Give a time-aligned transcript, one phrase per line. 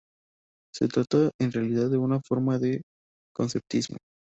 [0.73, 2.81] Se trata en realidad de una forma de
[3.35, 3.97] conceptismo.